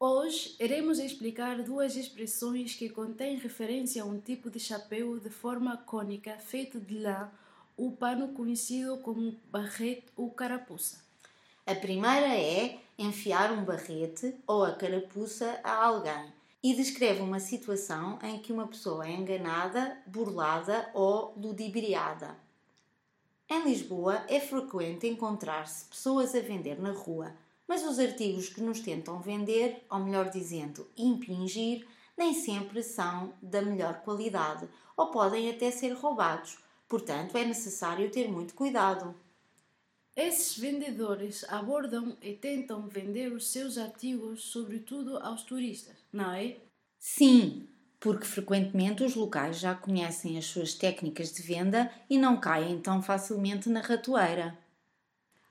[0.00, 5.76] Hoje iremos explicar duas expressões que contêm referência a um tipo de chapéu de forma
[5.76, 7.28] cônica feito de lã,
[7.76, 11.02] o pano conhecido como barrete ou carapuça.
[11.66, 18.20] A primeira é enfiar um barrete ou a carapuça a alguém e descreve uma situação
[18.22, 22.36] em que uma pessoa é enganada, burlada ou ludibriada.
[23.50, 27.34] Em Lisboa é frequente encontrar-se pessoas a vender na rua
[27.68, 31.86] mas os artigos que nos tentam vender, ou melhor dizendo, impingir,
[32.16, 34.66] nem sempre são da melhor qualidade
[34.96, 36.58] ou podem até ser roubados.
[36.88, 39.14] Portanto, é necessário ter muito cuidado.
[40.16, 46.56] Esses vendedores abordam e tentam vender os seus artigos, sobretudo aos turistas, não é?
[46.98, 47.68] Sim,
[48.00, 53.00] porque frequentemente os locais já conhecem as suas técnicas de venda e não caem tão
[53.00, 54.58] facilmente na ratoeira.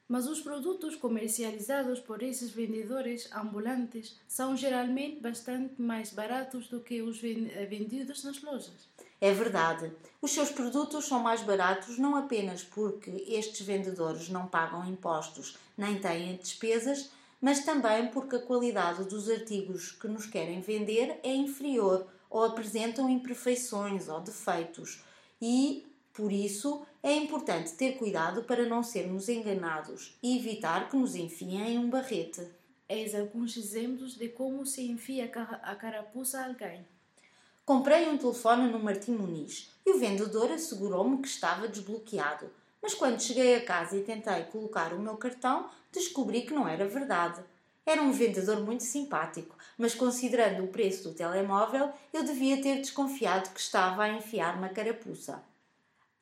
[0.08, 7.02] Mas os produtos comercializados por esses vendedores ambulantes são geralmente bastante mais baratos do que
[7.02, 8.88] os eh, vendidos nas lojas.
[9.20, 9.92] É verdade.
[10.22, 16.00] Os seus produtos são mais baratos não apenas porque estes vendedores não pagam impostos nem
[16.00, 17.10] têm despesas,
[17.42, 23.10] mas também porque a qualidade dos artigos que nos querem vender é inferior ou apresentam
[23.10, 25.04] imperfeições ou defeitos.
[25.42, 25.86] E
[26.18, 31.76] por isso, é importante ter cuidado para não sermos enganados e evitar que nos enfiem
[31.76, 32.42] em um barrete.
[32.90, 36.84] Eis alguns exemplos de como se enfia a carapuça a alguém.
[37.64, 42.50] Comprei um telefone no Martim Muniz e o vendedor assegurou-me que estava desbloqueado.
[42.82, 46.88] Mas quando cheguei a casa e tentei colocar o meu cartão, descobri que não era
[46.88, 47.44] verdade.
[47.86, 53.52] Era um vendedor muito simpático, mas considerando o preço do telemóvel, eu devia ter desconfiado
[53.52, 55.46] que estava a enfiar uma carapuça.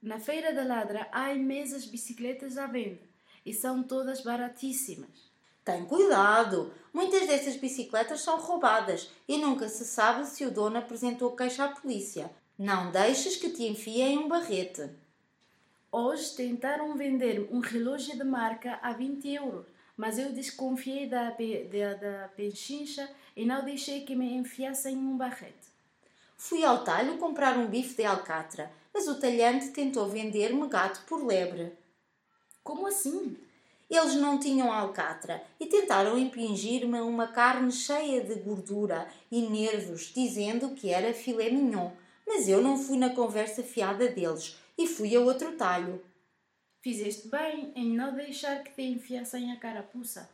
[0.06, 3.02] Na Feira da Ladra há imensas bicicletas à venda
[3.44, 5.32] e são todas baratíssimas.
[5.64, 6.72] Tem cuidado!
[6.94, 11.70] Muitas dessas bicicletas são roubadas e nunca se sabe se o dono apresentou queixa à
[11.70, 12.30] polícia.
[12.56, 14.92] Não deixes que te enfiem um barrete.
[15.92, 19.66] Hoje tentaram vender um relógio de marca a 20 euros,
[19.98, 25.75] mas eu desconfiei da, da, da penchincha e não deixei que me enfiassem um barrete.
[26.38, 31.22] Fui ao talho comprar um bife de alcatra mas o talhante tentou vender-me gato por
[31.22, 31.74] lebre.
[32.64, 33.38] Como assim?
[33.90, 40.70] Eles não tinham alcatra e tentaram impingir-me uma carne cheia de gordura e nervos, dizendo
[40.70, 41.92] que era filé mignon.
[42.26, 46.02] Mas eu não fui na conversa fiada deles e fui a outro talho.
[46.82, 50.30] Fizeste bem em não deixar que te enfiassem a carapuça.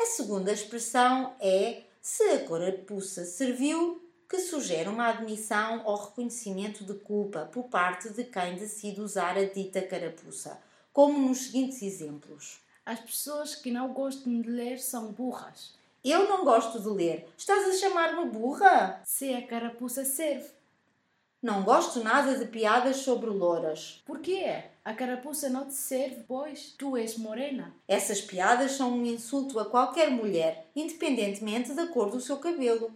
[0.00, 6.94] A segunda expressão é se a carapuça serviu, que sugere uma admissão ou reconhecimento de
[6.94, 10.60] culpa por parte de quem decide usar a dita carapuça,
[10.92, 12.60] como nos seguintes exemplos.
[12.86, 15.74] As pessoas que não gostam de ler são burras.
[16.04, 17.26] Eu não gosto de ler.
[17.36, 19.00] Estás a chamar-me burra?
[19.04, 20.50] Se a carapuça serve.
[21.40, 24.02] Não gosto nada de piadas sobre louras.
[24.06, 24.64] Por quê?
[24.84, 27.74] A carapuça não te serve, pois tu és morena.
[27.88, 32.90] Essas piadas são um insulto a qualquer mulher, independentemente da cor do seu cabelo.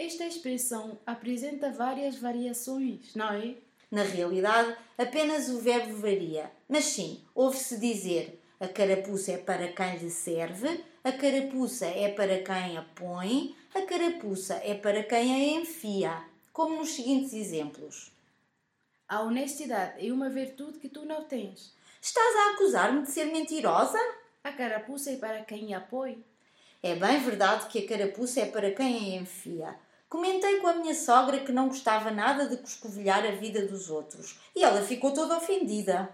[0.00, 3.56] Esta expressão apresenta várias variações, não é?
[3.90, 9.96] Na realidade, apenas o verbo varia, mas sim, ouve-se dizer a carapuça é para quem
[9.96, 15.60] lhe serve, a carapuça é para quem a põe, a carapuça é para quem a
[15.60, 16.22] enfia,
[16.52, 18.12] como nos seguintes exemplos.
[19.08, 21.74] A honestidade é uma virtude que tu não tens.
[22.00, 23.98] Estás a acusar-me de ser mentirosa?
[24.44, 26.24] A carapuça é para quem a põe.
[26.80, 29.87] É bem verdade que a carapuça é para quem a enfia.
[30.08, 34.38] Comentei com a minha sogra que não gostava nada de coscovilhar a vida dos outros
[34.56, 36.08] e ela ficou toda ofendida.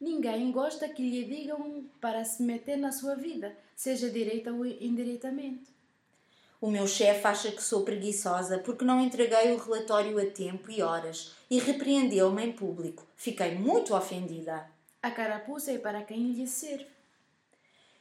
[0.00, 5.78] Ninguém gosta que lhe digam para se meter na sua vida, seja direita ou indiretamente.
[6.60, 10.82] O meu chefe acha que sou preguiçosa porque não entreguei o relatório a tempo e
[10.82, 13.06] horas e repreendeu-me em público.
[13.14, 14.68] Fiquei muito ofendida.
[15.00, 16.97] A carapuça é para quem lhe serve.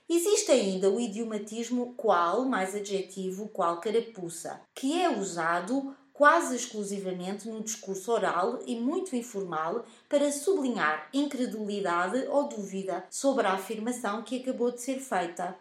[0.09, 7.61] Existe ainda o idiomatismo qual mais adjetivo qual carapuça, que é usado quase exclusivamente no
[7.61, 14.71] discurso oral e muito informal para sublinhar incredulidade ou dúvida sobre a afirmação que acabou
[14.71, 15.55] de ser feita.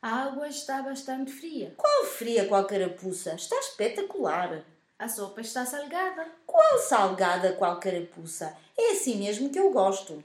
[0.00, 1.74] A água está bastante fria.
[1.76, 3.34] Qual fria, qual carapuça?
[3.34, 4.64] Está espetacular.
[4.98, 6.26] A sopa está salgada.
[6.46, 8.56] Qual salgada, qual carapuça?
[8.76, 10.24] É assim mesmo que eu gosto.